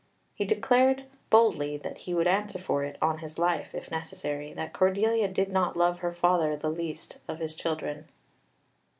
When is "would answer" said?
2.15-2.57